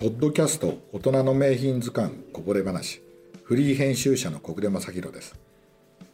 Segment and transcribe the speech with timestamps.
[0.00, 3.02] ポッドキャスト大人の名品図鑑こぼれ話。
[3.44, 5.38] フリー編集者の小暮正弘です。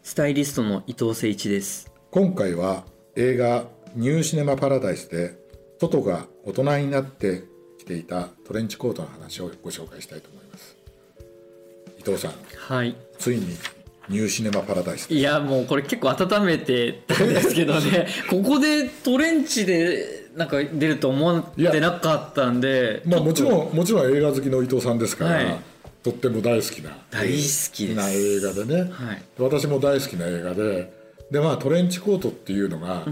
[0.02, 1.88] スタイリストの伊藤誠一です。
[2.10, 2.82] 今回は
[3.14, 5.38] 映画ニューシネマパラダイスで
[5.78, 7.44] トトが大人になって
[7.78, 10.76] 着ていたトレンチコートの話をご紹介したいと思います。
[12.00, 12.32] 伊藤さん。
[12.56, 12.96] はい。
[13.20, 13.56] ついに
[14.08, 18.08] ニューシネマパラダイスいやもうこれ結構温めてたんですけどね。
[18.30, 25.58] ここでトレンチでなんか出ると思ってなかったんでまあもちんろんもちろん映画好きの伊藤さんですから、はい。
[26.02, 26.96] とっても大好きな。
[27.10, 29.22] 大好きな映画でね、はい。
[29.38, 30.92] 私も大好きな映画で。
[31.30, 33.02] でまあトレンチコートっていうのが、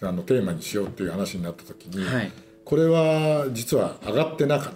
[0.00, 2.32] あのテーマにしようっていう話になった時に、はい。
[2.64, 4.72] これは実は上がってなかっ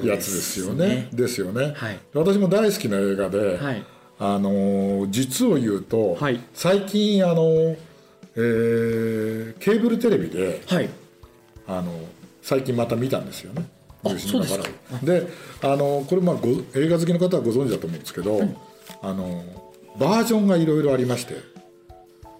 [0.00, 1.08] たやつですよね。
[1.12, 2.00] ですよね、はい。
[2.12, 3.84] 私も大好きな映画で、はい。
[4.18, 6.40] あのー実を言うと、はい。
[6.54, 7.76] 最近あのー
[8.36, 10.88] えーケーブルテレビではい。
[11.66, 11.92] あの
[12.42, 13.64] 最近また見たんですよね。
[14.04, 14.70] あニューシネマパラそ
[15.02, 15.28] うで
[15.62, 18.40] あのこれまあご映画好きの方はご存知だと思うんですけど、
[19.00, 19.44] あの
[19.98, 21.36] バージョンがいろいろありまして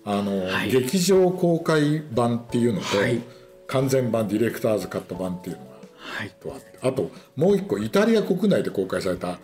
[0.05, 0.71] あの、はい。
[0.71, 3.23] 劇場公開版っていうのと、はい。
[3.69, 6.31] 完全版ディレクターズカット版っていうのがはい。
[6.41, 9.39] とあってあともう一個イタリア国内で公開された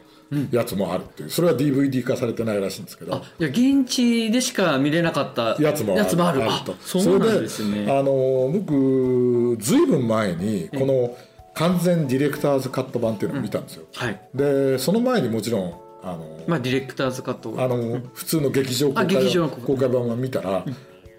[0.50, 1.30] やつもあるっていう。
[1.30, 3.14] それは DVD 化されてないらしいんですけど。
[3.14, 6.42] あいや現地でしか見れなかったやつもある。
[6.44, 6.64] ある。
[6.64, 6.72] と。
[6.72, 7.72] あそうなんですね。
[7.72, 11.16] それであの僕ずいぶん前にこの
[11.54, 14.20] 完全ディレクターズカット版っていうのを見たんですよ、はい。
[14.34, 20.64] でその前にもちろんあの、まあディレクターズカットあの普通の劇場公あ開公開版を見たら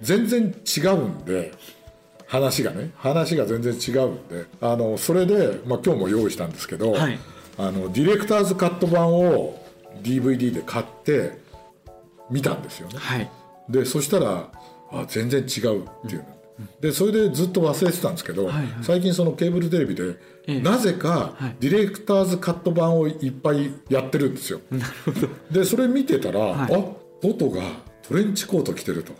[0.01, 1.51] 全然違うんで
[2.27, 2.91] 話がね。
[2.95, 7.19] 話が全然違うんであのそれで、まあ、今日も用意したんですけど、はい
[7.59, 9.61] あのディレクターズカット版を
[10.01, 11.37] DVD で買って
[12.29, 12.97] 見たんですよね。
[12.97, 13.29] はい。
[13.67, 14.49] でそしたら
[14.91, 16.25] あ全然違うっていうの、
[16.79, 18.67] でそれでずっと忘れてたんですけど、はいはい。
[18.81, 20.15] 最近そのケーブルテレビで、
[20.47, 20.61] ええ。
[20.61, 21.55] なぜかはい。
[21.59, 24.61] ディレクターズカット版をいっぱいやってるんですよ。
[25.51, 26.73] でそれ見てたら、はい。
[26.73, 26.83] あ
[27.21, 27.61] トトが
[28.07, 29.11] トレンチコート着てると。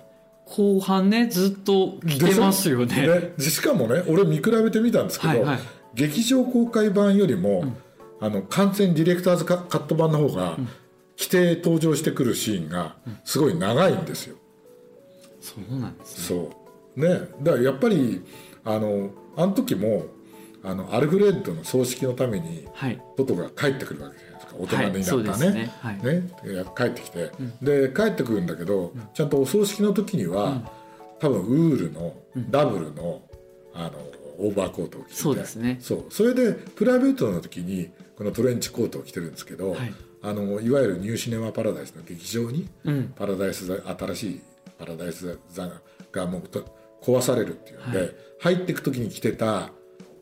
[0.45, 3.33] 後半ねずっと来てますよね。
[3.37, 5.59] しかもね俺見比べてみたんですけど、はいはい。
[5.93, 7.65] 劇場公開版よりも、
[8.21, 10.57] あの完全ディレクターズカカット版の方が、
[11.15, 14.37] 着て登場してくるシーンがすごい長いんですよ。
[15.41, 16.39] そうなんですね。
[16.39, 16.51] そ
[16.95, 16.99] う。
[16.99, 17.29] ね。
[17.41, 18.21] だからやっぱり
[18.63, 20.05] あのあの時も
[20.63, 23.01] あのアルフレッドの葬式のためにはい。
[23.17, 24.55] トトが帰ってくるわけじゃないですか。
[24.57, 25.71] 大人になったね,、はいね。
[25.81, 26.03] はい。
[26.03, 26.55] ね。
[26.55, 27.31] や帰ってきて、
[27.61, 30.71] で帰ってくるんだけど、ちゃんとお葬式の時には、
[31.19, 32.15] 多分ウールの
[32.49, 33.21] ダブルの,、
[33.73, 33.91] あの
[34.39, 35.15] オーバーコートを着てて。
[35.21, 35.77] そうですね。
[35.81, 36.05] そう。
[36.09, 39.93] それでプライベートの時にこのトレンチコートを着てるんですけど、はい。
[40.21, 43.13] あのいわゆるニューシネマ・パラダイスの劇場に、うん。
[43.15, 44.41] パラダイス座新しい
[44.77, 45.71] パラダイス座
[46.11, 46.65] がもうと
[47.01, 48.15] 壊されるっていうんで、はい。
[48.39, 49.71] 入っていく時に着てた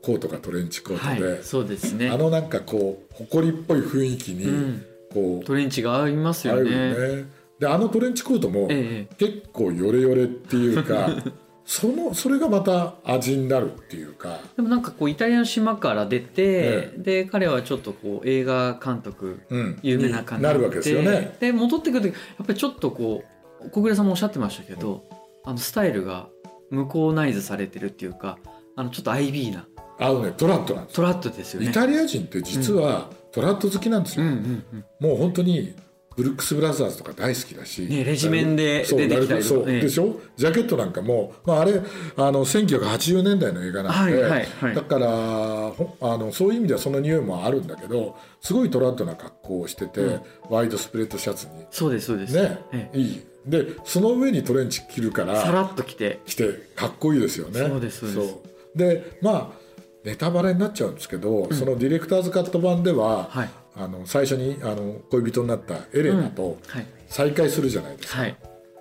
[0.04, 1.44] コートがトレンチコートで、はい。
[1.44, 2.12] そうですね。
[2.12, 4.86] あのなんかこう埃っぽい雰囲気にん。
[5.12, 6.70] こう、トレンチが合いますよね。
[6.70, 7.26] よね。
[7.58, 9.16] であのトレンチコートもええ。
[9.16, 11.10] 結構ヨレヨレっていうか
[11.68, 14.40] そのそれがまた味になるっていうか。
[14.56, 19.80] でもなんかこうイタリアの島から出て、えで彼はちょっとこう映画監督、うん。
[19.84, 21.36] 有名な感じになるわけですよね。
[21.42, 23.26] で戻ってくる時やっぱりちょっとこ
[23.62, 25.04] う小暮さんもおっしゃってましたけど、
[25.44, 26.30] あのスタイルが
[26.72, 28.40] 向こうナイズされてるっていうか
[28.78, 29.68] あのちょっと IB な。
[30.00, 31.70] あのねトラットなんですトラットですよね。
[31.70, 34.66] イタリア人って実はトラット好きなんですよ、うんうん
[35.02, 35.08] うん。
[35.10, 35.76] もう本当に
[36.18, 39.68] ブルックス・ブラザーズとか大好きだし、ねレジメンでそう出てきたりとか。
[39.68, 39.82] ね。
[39.82, 40.20] でしょ？
[40.36, 41.80] ジャケットなんかも、まあ、あれ
[42.16, 44.76] あの1980年代の映画なんで、はいはいはい。
[44.76, 50.20] だからほあのそういう意味ではその匂いもあるんだけどすごいトラッドな格好をしてて、
[50.50, 51.68] ワイドスプレッドシャツに。
[51.70, 53.24] そうですそうです、ね、えいい。
[53.46, 56.20] でその上にトレンチ着るからさらっと着て。
[56.26, 57.60] 着てかっこいいですよね。
[57.60, 59.68] そうですそうでまあ
[60.04, 66.86] ネタバレになっちゃうんですけど、そのディレクターズカット版では、はいあの最初にあの恋人になったエレナとはい。
[67.08, 68.38] 再会するじゃないですか、はい。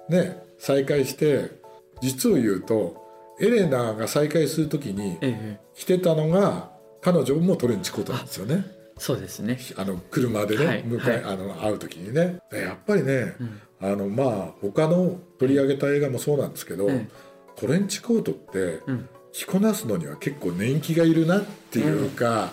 [0.08, 1.50] ね再会して
[2.00, 3.04] 実を言うと
[3.40, 5.60] エレナが再会する時にええ。
[5.74, 6.70] 着てたのが
[7.02, 8.64] 彼女もトレンチコートなんですよね。
[8.98, 9.58] そうですね。
[9.76, 12.38] あの車でね、はい迎え、はあの会う時にね。
[12.50, 13.34] でやっぱりね、
[13.80, 17.06] あのまあ他の取り上げた映画もそうなんですけど、え
[17.56, 19.08] トレンチコートってん。
[19.32, 22.52] 着こなすのには結構年季がいるなっていうか、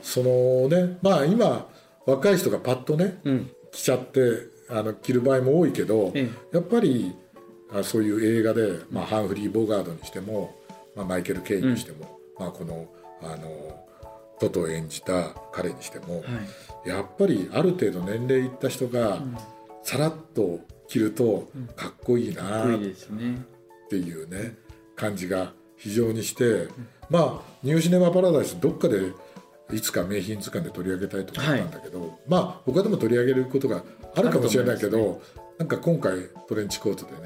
[0.00, 1.68] そのねまあ今
[2.06, 3.50] 若い人がパッとね、うん。
[3.72, 4.20] 着ちゃって
[4.68, 7.14] あの着る場合も多いけど、えやっぱり
[7.72, 10.54] あそういう映画で、まあ、ハンフリー・ボガードにしても、
[10.94, 12.86] まあ、マイケル・ケインにしても、まあ、この
[13.22, 13.84] あの
[14.38, 16.22] トトを演じた彼にしても、は
[16.84, 16.88] い。
[16.88, 19.22] やっぱりある程度年齢いった人が
[19.82, 22.78] さらっと着るとかっこいいなっ
[23.88, 24.56] ていうね
[24.94, 26.68] 感じが非常にして、
[27.10, 29.12] まあニューシネマ・パラダイスどっかで
[29.72, 33.82] いつか名品図鑑で取り上げたいと思ったんだけど、まあ他でも取り上げることが
[34.14, 35.22] あるかもしれないけど、
[35.58, 37.18] なんか今回トレンチコートでね、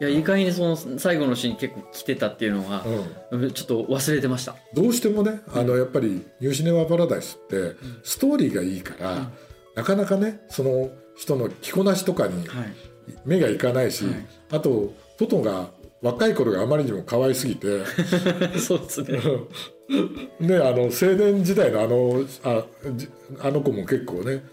[0.00, 0.04] い。
[0.04, 2.84] や意外にその最後のシーン結構来てたっていうのは、
[3.30, 4.56] うん、ちょっと忘れてました。
[4.74, 9.32] どうしてもねあのやっぱり「ニューシネマ・パラダイス」ってストーリーがいいから、うん。
[9.74, 12.74] なかなかねその人の着こなしとかにはい。
[13.24, 14.26] 目がいかないし、はい。
[14.50, 15.70] あとトトが
[16.02, 17.84] 若い頃があまりにも可愛すぎて。
[18.58, 19.20] そうですね。
[20.40, 22.64] ねあの青年時代のあのあ
[22.94, 23.08] じ
[23.40, 24.44] あの子も結構ね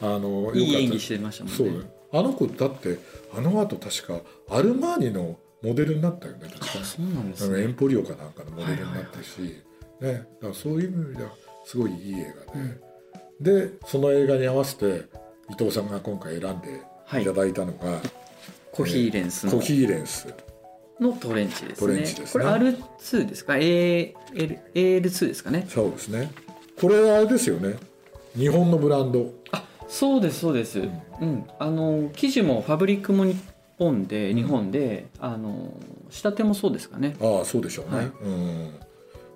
[0.00, 1.56] あのいい演技してましたもんね。
[1.58, 1.68] そう。
[1.68, 2.98] ねあの子だって
[3.36, 6.48] あの後確かアルマーニのモデルになったよね。
[6.48, 6.66] 確か。
[6.80, 9.62] あそうなんですあのエねンポリオかなんかのモデルになったし、
[10.00, 11.30] ね、だからそういう意味では
[11.64, 12.34] すごいいい映
[13.40, 15.04] 画で、でその映画に合わせて
[15.50, 16.80] 伊藤さんが今回選んで
[17.20, 17.24] い。
[17.24, 18.00] ただいたのが、
[18.72, 19.52] コヒーレンスの。
[19.52, 20.26] コヒーレンス
[21.00, 22.44] のトレンチですトレンねチですね。
[22.44, 24.14] これ R2 ですか？AL
[24.74, 25.66] AL2 ですかね？
[25.68, 26.30] そうですね。
[26.80, 27.76] これあれですよね。
[28.36, 29.32] 日本のブランド。
[29.88, 31.44] そうですそうです、うん。
[31.60, 33.36] あの生地もファブリックも日
[33.78, 35.72] 本で日本で、あの
[36.10, 37.16] 仕立てもそうですかね。
[37.20, 38.06] ああそうでしょうね、はい。
[38.06, 38.74] うん。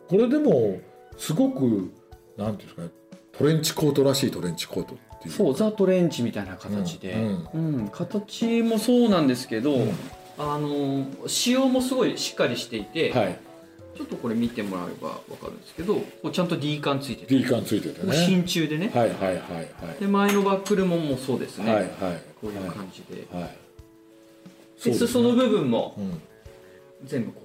[0.08, 0.80] これでも
[1.16, 1.92] すごく
[2.36, 2.88] なんていうんですかね
[3.32, 5.34] トレンチコートらしいトレンチコートっていう。
[5.34, 7.14] そうザ・トレンチみたいな形で、
[7.54, 7.88] ううん。
[7.88, 9.92] 形もそうなんですけど、うん
[10.42, 13.38] あの仕様もすごいしっかりしていて、はい。
[13.94, 17.36] ちょっとこれ見てもらえば分かるんですけどこうちゃんと D 感ついてて。
[17.36, 18.14] D 感ついててね。
[18.14, 20.00] 真鍮でね、はいはいはいはい。
[20.00, 21.90] で前のバックルももうそうですね、はいはい。
[22.40, 23.56] こういう感じで、はいはい。
[24.84, 26.22] で裾の部分もうん。
[27.04, 27.42] 全部こ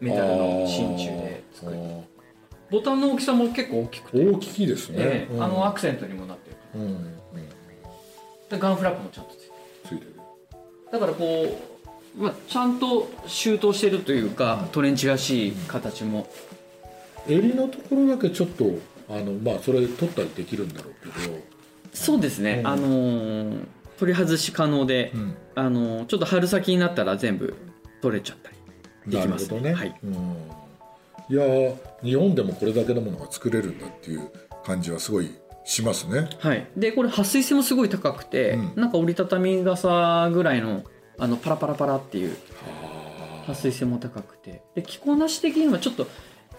[0.00, 2.02] うメタルの真鍮で作るあー。
[2.70, 5.42] ボタンの大きさも結構大きくて、大きいですね、ええうん。
[5.42, 6.56] あのアクセントにもなってる。
[6.74, 7.16] うんうん。
[8.48, 9.52] でガンフラップもちゃんとついてる。
[9.88, 10.14] ついてる。
[10.92, 11.75] だからこう、
[12.16, 16.26] まあ、ちゃんと周到してるというかトレンチらしい形も。
[17.28, 18.64] 襟のところだけちょっと
[19.08, 21.38] あのまあそれ取ったりできるんだろうけど、
[21.92, 22.66] そうですね、うん。
[22.66, 23.66] あのー
[23.98, 25.36] 取り外し可能で、うん。
[25.54, 27.54] あのーちょっと春先になったら全部
[28.00, 28.56] 取れちゃったり
[29.12, 29.98] できますなるほどね、はい。
[30.04, 30.16] うん、い
[31.34, 34.30] やー日本でもこれだけのものが作れるんだっていう
[34.64, 35.34] 感じはすごい
[35.64, 36.28] しますね。
[36.38, 38.82] はい、でこれ撥水性もすごい高くて、うん。
[38.82, 40.84] なんか折りたたみ傘ぐらいの
[41.18, 44.62] あのパラパラパラっていうは撥水性も高くて。
[44.74, 46.06] で着こなし的にはちょっと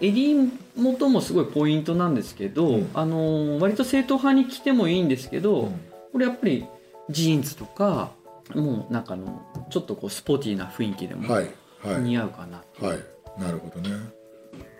[0.00, 2.90] 襟元もすごいポイントなんですけど、うん。
[2.94, 5.80] あのー割と正統派に着てもいいんですけど、うん。
[6.12, 6.66] これやっぱり
[7.10, 8.12] ジーンズとか
[8.54, 11.50] もうなんかあのちょっとこうスポーティーな雰囲気でもはい
[11.80, 12.00] はい。
[12.02, 12.98] 似合うかな、はい。
[13.40, 13.94] なるほどね。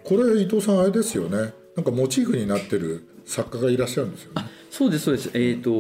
[0.04, 1.52] これ伊藤さんあれですよね。
[1.76, 4.42] なんかモチーフになってる作家がいらっしゃるんですよね。
[4.70, 5.30] そうですそうです。
[5.34, 5.70] えっ、と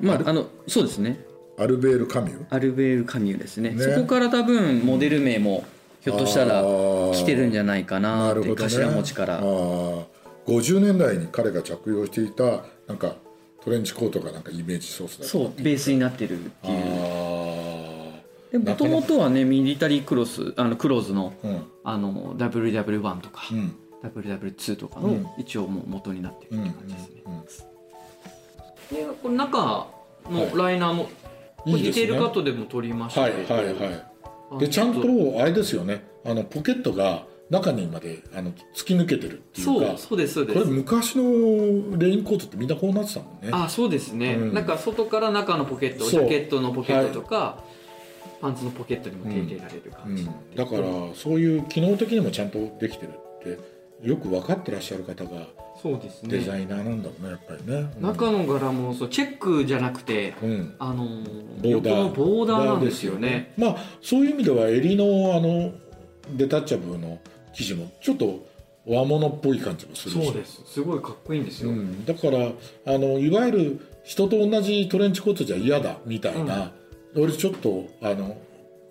[0.00, 1.24] まああのそうですね
[1.60, 3.70] アルベール・カミュアルベール・カミュですね。
[3.70, 3.84] ね。
[3.84, 5.64] そこから多分モデル名も
[6.00, 8.74] ひょっとしたら来てるんじゃないかなってなるほどね。
[8.74, 10.04] 頭文字から、あー。
[10.46, 13.16] 50年代に彼が着用していたなんか
[13.62, 18.60] トレンチコートがなんかイメージソースだそうベースになってるっていう。
[18.60, 21.62] もともとはねミリタリークロスあのクローズのあうん。
[21.84, 23.76] あの WW1 とか、うん。
[24.02, 25.22] WW2 とかうん。
[25.24, 27.40] の一応もう元になってるうんって感じですね、うん
[28.90, 29.86] でこれ中
[30.28, 31.08] のライナーも、
[31.64, 33.22] これディテールカットでも撮りました。
[33.22, 34.06] はいはいはい。
[34.52, 35.00] あでちゃんと
[35.40, 36.04] あれですよね。
[36.24, 40.58] あのポケットが中にまであの突き抜けてるっていうかそうそうですそうです。
[40.58, 43.50] これ昔のレインコートってみんなこうなってたもんね。
[43.52, 44.54] あそうですね、うん。
[44.54, 47.62] なんか外から中のポケットジャケットのポケットとか、
[48.40, 49.88] パンツのポケットにも手入れられるう。
[49.88, 49.92] ん。
[49.92, 50.82] 感じ、だから
[51.14, 53.58] そういう機能的にもちゃんとできてるって
[54.02, 55.46] よく分かってらっしゃる方が
[55.82, 58.02] そうですデねザイナーなんだろうねやっぱりね、うん。
[58.02, 60.74] 中の柄もそうチェックじゃなくてうん。
[60.78, 62.14] あのーボーダー。
[62.14, 63.52] ボーダーなんですよね。
[63.56, 65.72] まあそういう意味では襟のあの
[66.36, 67.18] デタッチャブルの
[67.54, 68.46] 生地もちょっと
[68.86, 70.26] 和物っぽい感じもするし。
[70.26, 70.62] そうです。
[70.66, 72.38] すごいかっこいいんですよ、うん、だから
[72.86, 76.72] あのいわゆる人と同じトレンチコートじゃ嫌だみたいな、
[77.14, 78.36] 俺ちょっとあの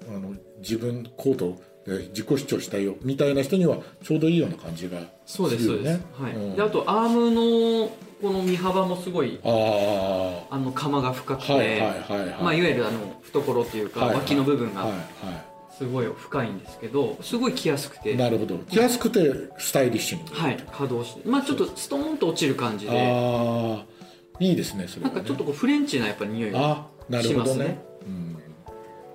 [0.07, 6.05] あの自分コートで自己主張したいよみたいな人にはちょうどいいような感じがそうですそうです、するよね。
[6.19, 6.33] はい。
[6.33, 6.55] うん。
[6.55, 7.89] であとアームの
[8.21, 14.17] この身幅もすごいああの釜が深くて、いはいはいはい、まあ、いわゆるあの懐っていうか、はいはい。
[14.19, 18.11] 脇の部分はいがはすごい深いんですけどすごい着やすくて。
[18.11, 18.57] い、なるほど。
[18.69, 20.57] 着やすくてスタイリッシュにはい。
[20.57, 22.91] 稼働してまあちょっとストーンと落ちる感じで。
[22.91, 23.99] ああ
[24.39, 26.87] いいですねそれは、ね、なんかちょっとこうフレンチなやっぱ匂いが
[27.21, 27.79] しますね。
[28.05, 28.37] うん、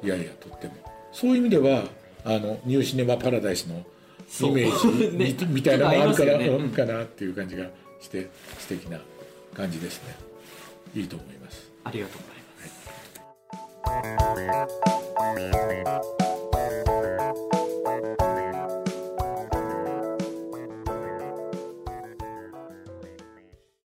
[0.02, 0.74] いやいやとっても。
[1.12, 1.84] そういう意味では
[2.24, 6.48] あのニューシネマ・パラダイスのイメージ ねみみたいなのもあるから、ね。
[6.48, 7.66] うんかなっていう感じが
[8.00, 8.28] して
[8.58, 8.98] 素敵な
[9.54, 10.16] 感じですね。
[10.94, 11.70] いいと思います。
[11.84, 12.36] ありがとうござい
[15.84, 16.23] ます